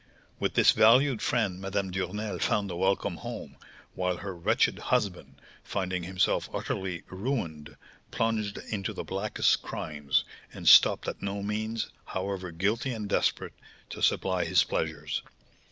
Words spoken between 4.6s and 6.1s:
husband, finding